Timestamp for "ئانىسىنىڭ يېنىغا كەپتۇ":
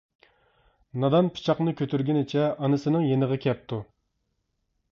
2.49-3.83